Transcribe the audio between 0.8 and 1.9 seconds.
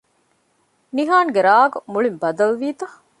ނިހާންގެ ރާގު